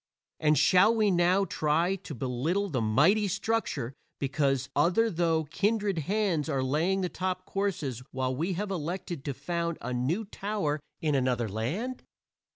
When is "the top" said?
7.01-7.45